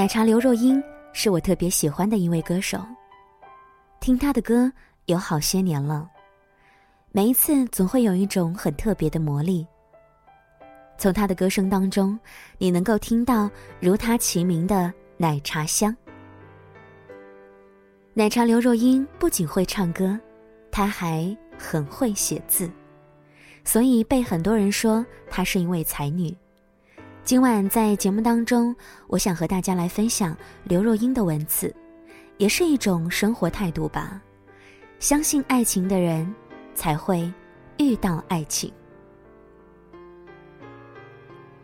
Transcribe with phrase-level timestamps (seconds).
[0.00, 2.82] 奶茶刘若英是我特别喜欢的一位歌手，
[4.00, 4.72] 听她的歌
[5.04, 6.08] 有好些年了，
[7.12, 9.66] 每一次总会有一种很特别的魔力。
[10.96, 12.18] 从她的歌声当中，
[12.56, 15.94] 你能够听到如她其名的奶茶香。
[18.14, 20.18] 奶茶刘若英不仅会唱歌，
[20.72, 22.70] 她还很会写字，
[23.64, 26.34] 所以被很多人说她是一位才女。
[27.30, 28.74] 今晚在节目当中，
[29.06, 31.72] 我想和大家来分享刘若英的文字，
[32.38, 34.20] 也是一种生活态度吧。
[34.98, 36.28] 相信爱情的人，
[36.74, 37.32] 才会
[37.78, 38.72] 遇到爱情。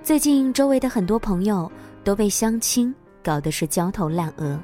[0.04, 1.68] 最近周围的很多朋友
[2.04, 4.56] 都被相亲搞得是焦头烂额，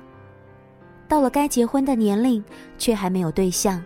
[1.09, 2.45] 到了该结婚的年龄，
[2.79, 3.85] 却还没有对象，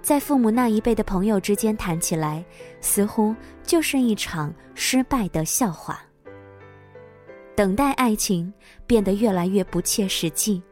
[0.00, 2.42] 在父母那一辈的朋友之间谈起来，
[2.80, 6.02] 似乎就是一场失败的笑话。
[7.54, 8.52] 等待爱情
[8.86, 10.62] 变得越来越不切实际。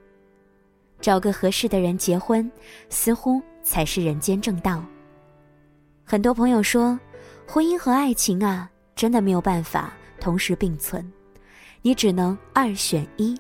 [1.00, 2.50] 找个合适的人结婚，
[2.88, 4.84] 似乎才是人间正道。
[6.04, 6.98] 很多朋友说，
[7.46, 11.10] 婚姻和爱情啊，真的没有办法同时并存，
[11.82, 13.34] 你只能二选一。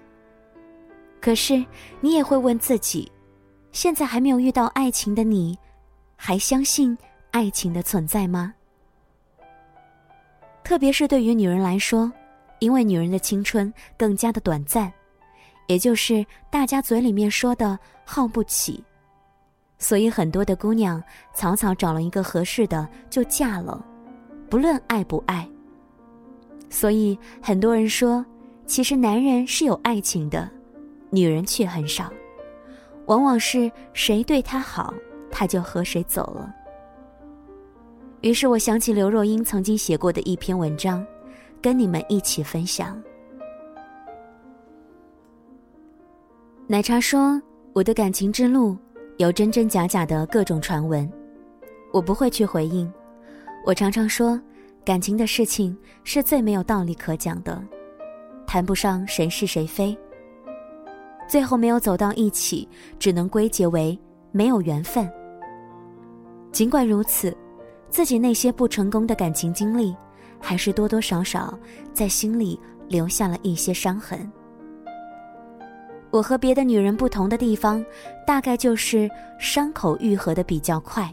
[1.20, 1.62] 可是，
[2.00, 3.10] 你也会问自己，
[3.72, 5.58] 现在还没有遇到爱情的你，
[6.16, 6.96] 还相信
[7.30, 8.54] 爱情的存在吗？
[10.64, 12.10] 特别是对于女人来说。
[12.60, 14.92] 因为女人的青春更加的短暂，
[15.66, 18.84] 也就是大家嘴里面说的耗不起，
[19.78, 21.02] 所以很多的姑娘
[21.34, 23.84] 草草找了一个合适的就嫁了，
[24.48, 25.48] 不论爱不爱。
[26.68, 28.24] 所以很多人说，
[28.66, 30.48] 其实男人是有爱情的，
[31.10, 32.12] 女人却很少，
[33.06, 34.94] 往往是谁对她好，
[35.30, 36.54] 他就和谁走了。
[38.20, 41.04] 于是我想起刘若英曾经写过的一篇文章。
[41.62, 43.00] 跟你们一起分享。
[46.66, 47.40] 奶茶说
[47.74, 48.76] ：“我的感情之路
[49.18, 51.10] 有真真假假的各种传闻，
[51.92, 52.90] 我不会去回应。
[53.66, 54.40] 我常常说，
[54.84, 57.60] 感情的事情是最没有道理可讲的，
[58.46, 59.96] 谈不上谁是谁非。
[61.28, 62.68] 最后没有走到一起，
[62.98, 63.98] 只能归结为
[64.32, 65.10] 没有缘分。
[66.52, 67.36] 尽管如此，
[67.88, 69.94] 自己那些不成功的感情经历。”
[70.40, 71.56] 还是多多少少
[71.92, 72.58] 在心里
[72.88, 74.30] 留下了一些伤痕。
[76.10, 77.84] 我和别的女人不同的地方，
[78.26, 79.08] 大概就是
[79.38, 81.08] 伤口愈合的比较快。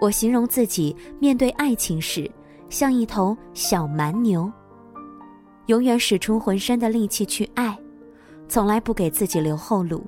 [0.00, 2.30] 我形容自己面对爱情时，
[2.70, 4.50] 像一头小蛮牛，
[5.66, 7.76] 永远使出浑身的力气去爱，
[8.48, 10.02] 从来不给自己留后路。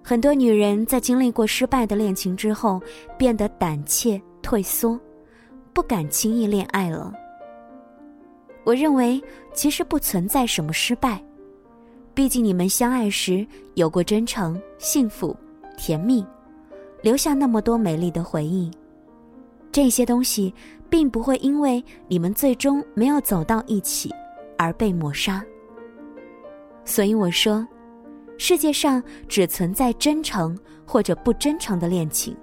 [0.00, 2.80] 很多女人在经历过失败的恋情之后，
[3.18, 5.00] 变得胆怯退缩。
[5.74, 7.12] 不敢轻易恋爱了。
[8.62, 11.22] 我认为其实不存在什么失败，
[12.14, 15.36] 毕竟你们相爱时有过真诚、幸福、
[15.76, 16.24] 甜蜜，
[17.02, 18.70] 留下那么多美丽的回忆，
[19.70, 20.54] 这些东西
[20.88, 24.10] 并不会因为你们最终没有走到一起
[24.56, 25.44] 而被抹杀。
[26.86, 27.66] 所以我说，
[28.38, 30.56] 世界上只存在真诚
[30.86, 32.34] 或者不真诚的恋情，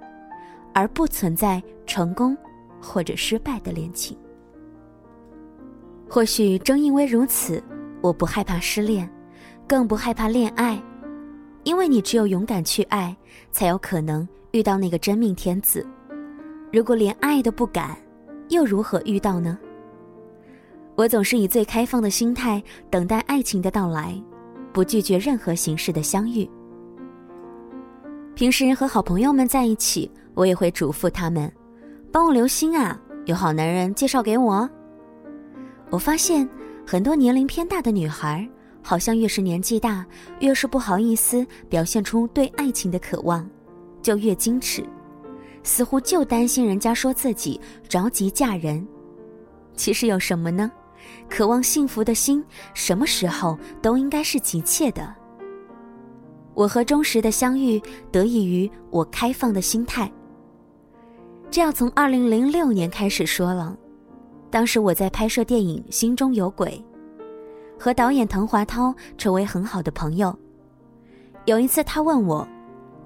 [0.73, 2.37] 而不存在成功。
[2.81, 4.17] 或者失败的恋情，
[6.09, 7.63] 或许正因为如此，
[8.01, 9.09] 我不害怕失恋，
[9.67, 10.81] 更不害怕恋爱，
[11.63, 13.15] 因为你只有勇敢去爱，
[13.51, 15.85] 才有可能遇到那个真命天子。
[16.73, 17.95] 如果连爱都不敢，
[18.49, 19.57] 又如何遇到呢？
[20.95, 24.21] 我总是以最开放的心态等待爱情的到来，
[24.73, 26.49] 不拒绝任何形式的相遇。
[28.33, 31.51] 平时和好朋友们在一起，我也会嘱咐他们。
[32.11, 32.99] 帮我留心啊！
[33.25, 34.69] 有好男人介绍给我。
[35.89, 36.47] 我发现
[36.85, 38.47] 很多年龄偏大的女孩，
[38.81, 40.05] 好像越是年纪大，
[40.39, 43.49] 越是不好意思表现出对爱情的渴望，
[44.01, 44.83] 就越矜持，
[45.63, 48.85] 似乎就担心人家说自己着急嫁人。
[49.77, 50.69] 其实有什么呢？
[51.29, 52.43] 渴望幸福的心，
[52.73, 55.15] 什么时候都应该是急切的。
[56.53, 57.81] 我和忠实的相遇，
[58.11, 60.11] 得益于我开放的心态。
[61.51, 63.75] 这要从二零零六年开始说了，
[64.49, 66.81] 当时我在拍摄电影《心中有鬼》，
[67.77, 70.33] 和导演滕华涛成为很好的朋友。
[71.43, 72.47] 有一次他问我：“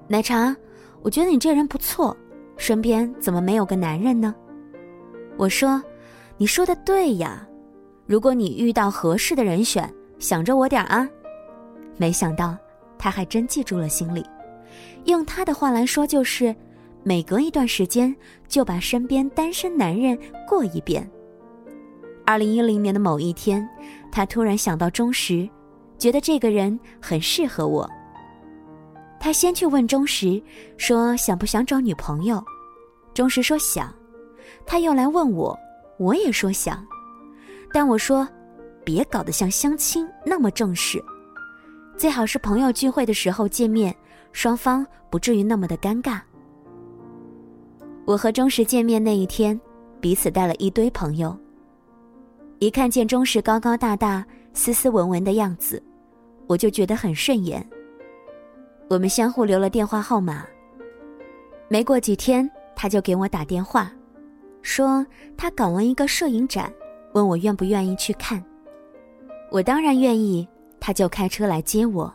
[0.06, 0.54] 奶茶，
[1.02, 2.16] 我觉得你这人不错，
[2.56, 4.32] 身边怎么没有个男人呢？”
[5.36, 5.82] 我说
[6.38, 7.44] ：“你说的对呀，
[8.06, 11.08] 如果你遇到合适的人选，想着我点啊。”
[11.98, 12.56] 没想到
[12.96, 14.24] 他还真记住了心里，
[15.06, 16.54] 用他的话来说就是。
[17.08, 18.12] 每隔一段时间
[18.48, 21.08] 就把身边单身男人过一遍，
[22.24, 23.64] 二零一零年的某一天，
[24.10, 25.48] 他突然想到钟石，
[25.98, 27.88] 觉得这个人很适合我。
[29.20, 30.42] 他先去问钟石，
[30.76, 32.44] 说想不想找女朋友。
[33.14, 33.94] 钟石说想。
[34.66, 35.56] 他又来问我，
[36.00, 36.84] 我也说想，
[37.72, 38.26] 但我说，
[38.84, 41.00] 别搞得像相亲那么正式，
[41.96, 43.94] 最好是朋友聚会的时候见面，
[44.32, 46.20] 双方不至于那么的尴尬。
[48.06, 49.60] 我和钟石见面那一天，
[50.00, 51.36] 彼此带了一堆朋友。
[52.60, 55.82] 一看见钟石高高大大、斯斯文文的样子，
[56.46, 57.68] 我就觉得很顺眼。
[58.88, 60.46] 我们相互留了电话号码。
[61.68, 63.92] 没过几天，他就给我打电话，
[64.62, 65.04] 说
[65.36, 66.72] 他搞了一个摄影展，
[67.12, 68.40] 问我愿不愿意去看。
[69.50, 70.46] 我当然愿意，
[70.78, 72.14] 他就开车来接我。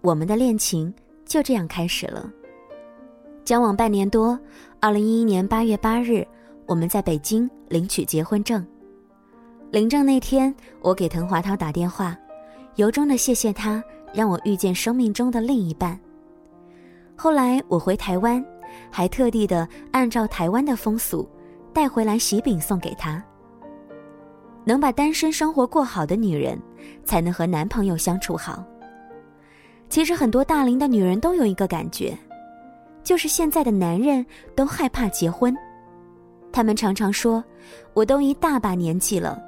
[0.00, 0.92] 我们的恋情
[1.24, 2.28] 就这样开始了。
[3.48, 4.38] 交往半年多，
[4.78, 6.22] 二零一一年八月八日，
[6.66, 8.62] 我们在北京领取结婚证。
[9.70, 12.14] 领证那天，我给滕华涛打电话，
[12.74, 15.98] 由衷的谢谢他让我遇见生命中的另一半。
[17.16, 18.44] 后来我回台湾，
[18.90, 21.26] 还特地的按照台湾的风俗，
[21.72, 23.24] 带回来喜饼送给他。
[24.62, 26.60] 能把单身生活过好的女人，
[27.02, 28.62] 才能和男朋友相处好。
[29.88, 32.14] 其实很多大龄的女人都有一个感觉，
[33.08, 34.22] 就是现在的男人
[34.54, 35.56] 都害怕结婚，
[36.52, 37.42] 他们常常说
[37.96, 39.42] ：“我都一大把年纪了。”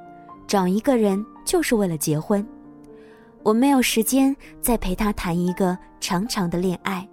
[0.48, 2.42] 找一个人就是为了结婚，
[3.42, 7.06] 我没有时间再陪他谈一个长长的恋爱。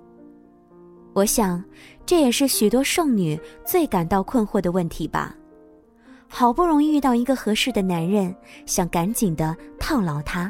[1.11, 1.61] 我想，
[2.05, 5.35] 这也是许多剩女最感到困惑的问题吧。
[6.29, 8.33] 好不容易遇到一个合适的男人，
[8.65, 10.49] 想赶紧的套牢他，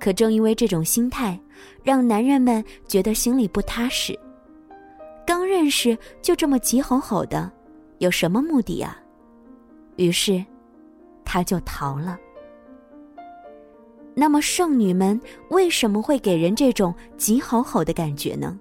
[0.00, 1.38] 可正因为这种心态，
[1.84, 4.18] 让男人们觉得心里不踏实。
[5.28, 7.52] 刚认识就这么急吼吼的，
[7.98, 8.96] 有什么目的啊？
[9.96, 10.42] 于是。
[11.22, 12.18] 他就逃了。
[14.14, 15.20] 那么剩女们
[15.50, 18.58] 为什么会给人这种急吼吼的感觉呢？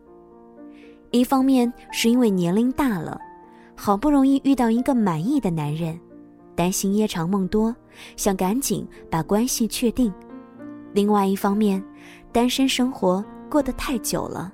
[1.12, 3.18] 一方面是因为年龄大了，
[3.74, 5.98] 好不容易遇到一个满意的男人，
[6.54, 7.74] 担心夜长梦多，
[8.18, 10.12] 想赶紧把关系确定；
[10.92, 11.82] 另外一方面，
[12.34, 14.52] 单身生活过得太久了，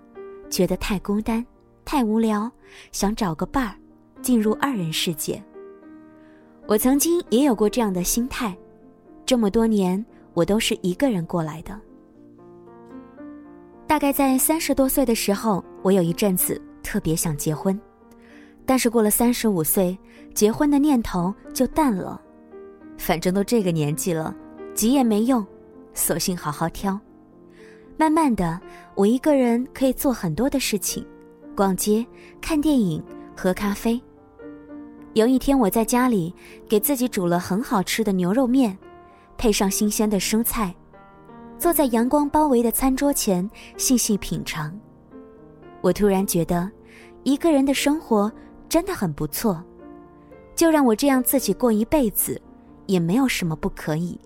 [0.51, 1.43] 觉得太孤单、
[1.85, 2.51] 太无聊，
[2.91, 3.75] 想找个伴儿，
[4.21, 5.41] 进入二人世界。
[6.67, 8.55] 我曾经也有过这样的心态，
[9.25, 10.03] 这么多年
[10.33, 11.79] 我都是一个人过来的。
[13.85, 17.79] 大概在三十多岁的时候，我有一阵子特别想结婚，
[18.65, 19.97] 但是过了三十五岁，
[20.33, 22.19] 结婚的念头就淡了。
[22.97, 24.33] 反正都这个年纪了，
[24.73, 25.45] 急也没用，
[25.93, 26.97] 索性好好挑。
[27.97, 28.59] 慢慢的，
[28.95, 31.05] 我一个人可以做很多的事情，
[31.55, 32.05] 逛街、
[32.41, 33.01] 看电影、
[33.35, 34.01] 喝咖啡。
[35.13, 36.33] 有一天，我在家里
[36.67, 38.75] 给自己煮了很好吃的牛肉面，
[39.37, 40.73] 配上新鲜的蔬菜，
[41.59, 43.47] 坐在阳光包围的餐桌前
[43.77, 44.73] 细细品尝。
[45.81, 46.69] 我突然觉得，
[47.23, 48.31] 一个人的生活
[48.67, 49.63] 真的很不错，
[50.55, 52.41] 就让我这样自己过一辈子，
[52.87, 54.19] 也没有什么不可以。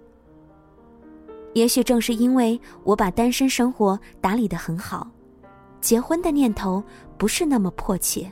[1.54, 5.10] 也许正是因为我把单身生活打理得很好，
[5.82, 6.84] 结婚的念头
[7.18, 8.32] 不是那么迫切。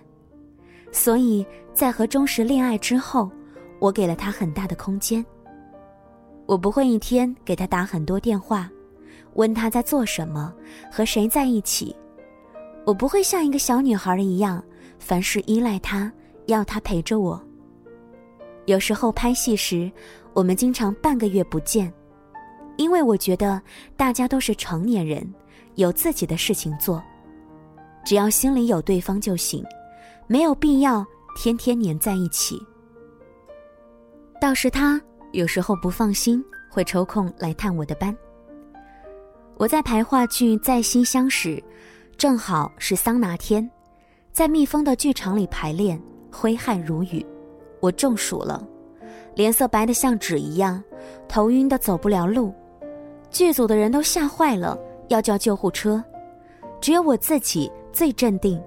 [0.92, 3.30] 所以在和钟石恋爱之后，
[3.80, 5.26] 我给了他很大的空间。
[6.46, 8.70] 我不会一天给他打很多电话，
[9.34, 10.54] 问他在做什么，
[10.92, 11.96] 和谁在一起。
[12.86, 14.64] 我不会像一个小女孩一样，
[15.00, 16.12] 凡事依赖他，
[16.46, 17.42] 要他陪着我。
[18.66, 19.92] 有时候拍戏时，
[20.34, 21.92] 我们经常半个月不见，
[22.78, 23.62] 因为我觉得
[23.98, 25.28] 大家都是成年人，
[25.76, 27.04] 有自己的事情做，
[28.06, 29.66] 只要心里有对方就行。
[30.28, 32.60] 没有必要天天黏在一起。
[34.42, 35.00] 倒是他
[35.34, 38.16] 有时候不放心，会抽空来探我的班。
[39.58, 41.64] 我在排话剧《在西厢》时，
[42.18, 43.70] 正好是桑拿天，
[44.32, 47.26] 在密封的剧场里排练，挥汗如雨，
[47.80, 48.68] 我中暑了，
[49.36, 50.84] 脸色白得像纸一样，
[51.28, 52.54] 头晕的走不了路，
[53.30, 56.04] 剧组的人都吓坏了，要叫救护车，
[56.82, 58.62] 只有我自己最镇定。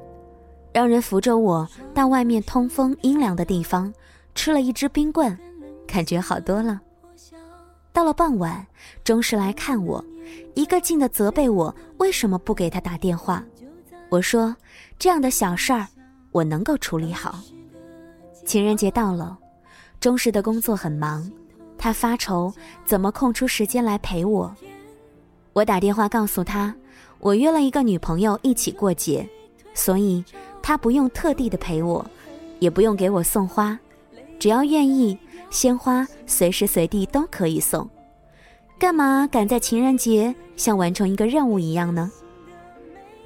[0.72, 3.92] 让人扶着我到外面通风阴凉的地方，
[4.34, 5.36] 吃了一支冰棍，
[5.86, 6.80] 感觉好多了。
[7.92, 8.66] 到了傍晚，
[9.04, 10.02] 钟石来看我，
[10.54, 13.44] 一个劲的责备我为什么不给他打电话。
[14.08, 14.56] 我说
[14.98, 15.86] 这样的小事儿
[16.32, 17.38] 我能够处理好。
[18.46, 19.36] 情人节到了，
[20.00, 21.30] 钟石的工作很忙，
[21.76, 22.52] 他发愁
[22.86, 24.54] 怎么空出时间来陪我。
[25.54, 26.74] 我打电话告诉他，
[27.18, 29.28] 我约了一个女朋友一起过节，
[29.74, 30.24] 所以。
[30.60, 32.04] 她不用特地的陪我，
[32.58, 33.78] 也不用给我送花，
[34.38, 35.16] 只要愿意，
[35.48, 37.88] 鲜花随时随地都可以送。
[38.78, 42.12] 干嘛赶在情人节像完成一个任务一样呢？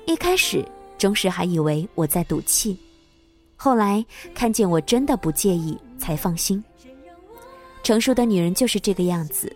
[0.07, 0.64] 一开始，
[0.97, 2.79] 钟石还以为我在赌气，
[3.57, 6.62] 后来看见我真的不介意，才放心。
[7.83, 9.52] 成熟的女人就是这个样子，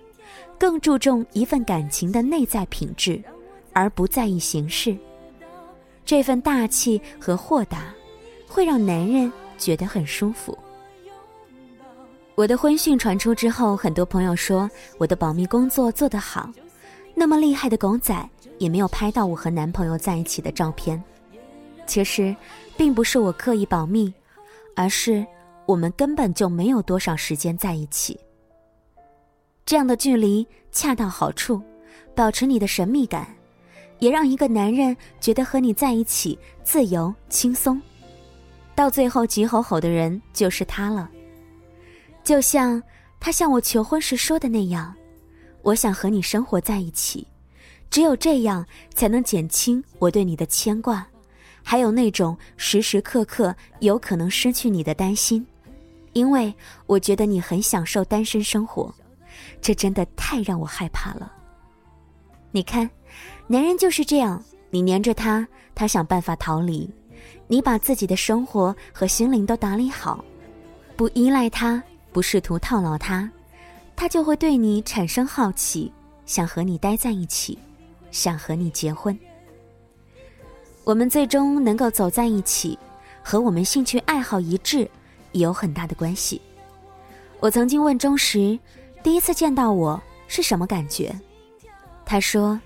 [0.58, 3.22] 更注重一份感情的内在品质，
[3.76, 4.96] 而不在意形式。
[6.02, 7.94] 这份大气和豁达，
[8.48, 10.56] 会让男人觉得很舒服。
[12.34, 16.50] 我的婚讯传出之后，很多朋友说我的保密工作做得好，
[17.14, 18.16] 那么厉害的狗仔
[18.56, 21.02] 也没有拍到我和男朋友在一起的照片。
[21.86, 22.34] 其实，
[22.78, 24.10] 并不是我刻意保密，
[24.74, 25.26] 而是
[25.66, 28.18] 我们根本就没有多少时间在一起。
[29.66, 31.60] 这样的距离恰到好处，
[32.14, 33.35] 保持你的神秘感，
[33.98, 37.80] 也让一个男人觉得和你在一起自由轻松。
[38.74, 41.10] 到最后，急吼吼的人就是他了。
[42.22, 42.82] 就像
[43.18, 44.94] 他向我求婚时说的那样，
[45.62, 47.26] 我想和你生活在一起，
[47.88, 51.06] 只有这样才能减轻我对你的牵挂，
[51.62, 55.46] 还有那种时时刻刻有可能失去你的担心，
[56.12, 56.52] 因为
[56.86, 58.94] 我觉得你很享受单身生活，
[59.62, 61.32] 这真的太让我害怕了。
[62.50, 62.88] 你看，
[63.48, 66.88] 男人就是这样，你黏着他，他想办法逃离；
[67.46, 70.24] 你把自己的生活和心灵都打理好，
[70.96, 71.82] 不依赖他。
[72.12, 73.30] 不试图套牢他，
[73.94, 75.92] 他就会对你产生好奇，
[76.24, 77.58] 想和你待在一起，
[78.10, 79.14] 想和你结婚。
[80.82, 82.78] 我们最终能够走在一起，
[83.22, 84.88] 和我们兴趣爱好一致
[85.32, 86.40] 也有很大的关系。
[87.38, 88.58] 我曾经问钟石，
[89.02, 91.14] 第一次见到我是什么感觉？
[92.06, 92.58] 他说，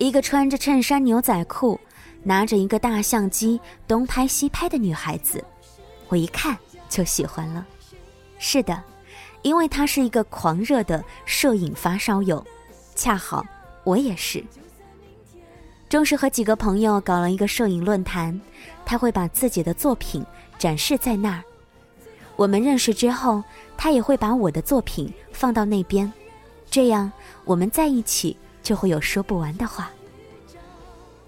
[0.00, 1.78] 一个穿着衬衫牛仔裤，
[2.22, 5.44] 拿着一个大相机东拍西拍的女孩子，
[6.08, 6.56] 我一看
[6.88, 7.66] 就喜欢了。
[8.38, 8.82] 是的，
[9.42, 12.42] 因为她是一个狂热的摄影发烧友，
[12.94, 13.44] 恰好
[13.84, 14.42] 我也是。
[15.86, 18.40] 正是和几个朋友搞了一个摄影论坛，
[18.86, 20.24] 他会把自己的作品
[20.58, 21.42] 展示在那儿。
[22.36, 23.44] 我们认识之后，
[23.76, 26.10] 他也会把我的作品放到那边，
[26.70, 27.12] 这样
[27.44, 29.90] 我们在一起就会有说不完的话。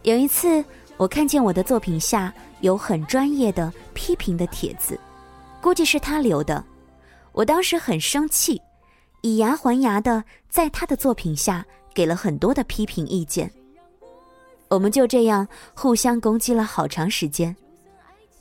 [0.03, 0.65] 有一次，
[0.97, 4.99] 我看见我的作品下有很专业的批评的帖子，
[5.61, 6.65] 估计是他留的。
[7.33, 8.61] 我当时很生气，
[9.21, 13.51] 以牙还牙的在他的作品下给了很多的批评意见。
[14.69, 17.55] 我们就这样互相攻击了好长时间，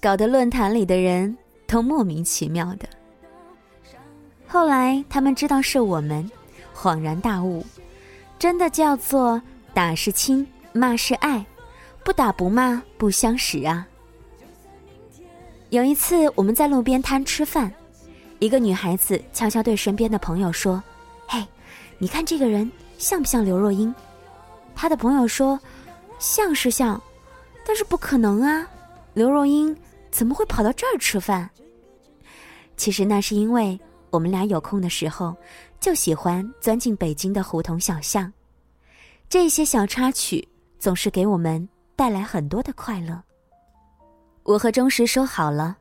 [0.01, 2.87] 搞得论坛里的人都莫名其妙的。
[4.47, 6.29] 后来他们知道是我们，
[6.75, 7.65] 恍然大悟，
[8.41, 9.39] 真的叫做
[9.71, 11.45] 打是亲，骂是爱，
[12.03, 13.87] 不打不骂不相识啊。
[15.69, 17.71] 有一次我们在路边摊吃饭。
[18.39, 20.81] 一个女孩子悄悄对身边的朋友说
[21.29, 21.45] ：“嘿，
[21.99, 23.93] 你看这个人像不像刘若英？”
[24.73, 25.59] 她的朋友说
[26.17, 26.99] ：“像是像，
[27.63, 28.67] 但是不可能啊！
[29.13, 29.77] 刘若英
[30.09, 31.47] 怎么会跑到这儿吃饭？”
[32.75, 33.79] 其实那是因为
[34.09, 35.35] 我们俩有空的时候，
[35.81, 38.31] 就喜欢钻进北京的胡同小巷，
[39.27, 40.47] 这些小插曲
[40.79, 43.21] 总是给我们带来很多的快乐。
[44.43, 45.75] 我和钟石说好了，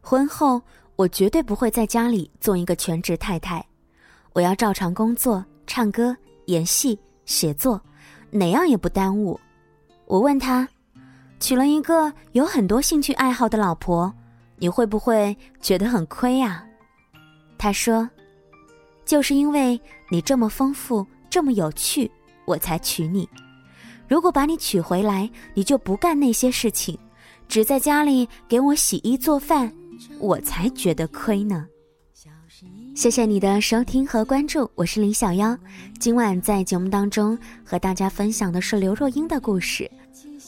[0.00, 0.62] 婚后。
[0.94, 3.64] 我绝对不会在家里做一个全职太太，
[4.34, 6.14] 我要照常工作、唱歌、
[6.46, 7.80] 演戏、写作，
[8.30, 9.40] 哪样也不耽误。
[10.04, 10.68] 我问他，
[11.40, 14.12] 娶了一个有很多兴趣爱好的老婆，
[14.56, 16.64] 你会不会觉得很亏啊？
[17.58, 18.08] 他说，
[19.04, 19.80] 就是因为
[20.10, 22.10] 你这么丰富、这么有趣，
[22.44, 23.28] 我才娶你。
[24.08, 26.98] 如果把你娶回来，你就不干那些事情，
[27.48, 29.72] 只在家里给我洗衣做饭。
[30.18, 31.66] 我才觉得亏呢。
[32.94, 35.56] 谢谢你的收听和关注，我是林小妖。
[35.98, 39.90] 今晚在节目当中和大家分享的是刘若英的故事，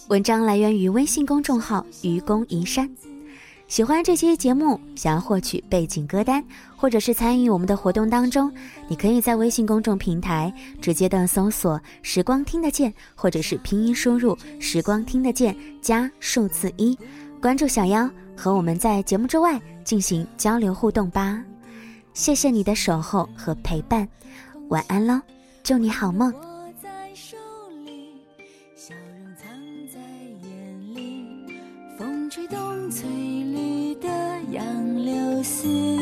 [0.08, 2.88] 文章来源于微信公众号“愚公移山”。
[3.74, 6.40] 喜欢这期节目，想要获取背景歌单，
[6.76, 8.48] 或者是参与我们的活动当中，
[8.86, 16.96] 你可以在微信公众平台直接的搜索“时光听得见”，或者是拼音输入“时光听得见”加数字一，
[17.42, 18.08] 关注小妖。
[18.36, 21.42] 和我们在节目之外进行交流互动吧，
[22.12, 24.08] 谢谢你的守候和陪伴，
[24.68, 25.20] 晚安喽，
[25.64, 26.32] 祝你好梦。
[35.44, 35.93] 思。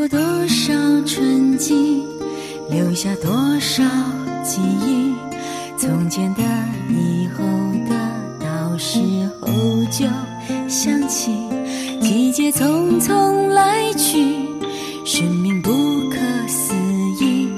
[0.00, 0.72] 过多少
[1.04, 2.02] 春季，
[2.70, 3.30] 留下多
[3.60, 3.82] 少
[4.42, 5.14] 记忆，
[5.76, 6.40] 从前的，
[6.88, 7.44] 以后
[7.86, 7.94] 的，
[8.40, 8.98] 到时
[9.38, 9.46] 候
[9.90, 10.06] 就
[10.70, 11.36] 想起，
[12.00, 14.48] 季节匆匆来去，
[15.04, 15.70] 生命不
[16.08, 16.16] 可
[16.48, 16.74] 思
[17.22, 17.50] 议，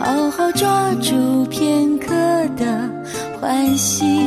[0.00, 2.08] 好好抓住片刻
[2.56, 2.90] 的
[3.40, 4.17] 欢喜。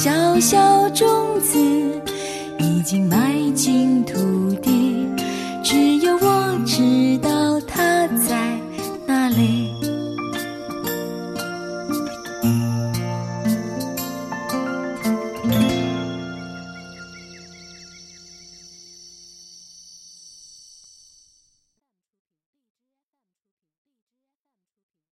[0.00, 1.58] 小小种子，
[2.60, 4.14] 已经埋进土
[4.62, 4.67] 地。